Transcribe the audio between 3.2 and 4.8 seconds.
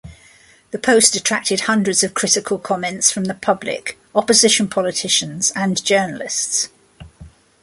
the public, opposition